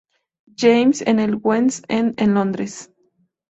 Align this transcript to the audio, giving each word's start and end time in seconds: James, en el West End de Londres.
James, 0.55 1.03
en 1.05 1.19
el 1.19 1.35
West 1.43 1.85
End 1.87 2.15
de 2.15 2.25
Londres. 2.25 2.89